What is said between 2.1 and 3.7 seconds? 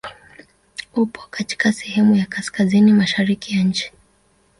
ya kaskazini mashariki ya